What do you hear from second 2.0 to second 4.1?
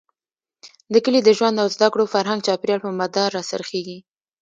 فرهنګ ،چاپېريال، په مدار را څرخېږي.